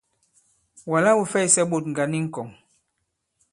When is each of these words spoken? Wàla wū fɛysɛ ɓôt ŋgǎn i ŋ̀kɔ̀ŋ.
Wàla 0.91 1.11
wū 1.17 1.23
fɛysɛ 1.31 1.61
ɓôt 1.69 1.83
ŋgǎn 1.91 2.17
i 2.19 2.19
ŋ̀kɔ̀ŋ. 2.25 2.49